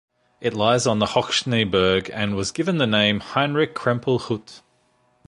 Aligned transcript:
It 0.39 0.55
lies 0.55 0.87
on 0.87 0.97
the 0.97 1.05
Hochschneeberg 1.05 2.09
and 2.11 2.35
was 2.35 2.49
given 2.51 2.79
the 2.79 2.87
name 2.87 3.19
"Heinrich-Krempel-Hütte". 3.19 4.63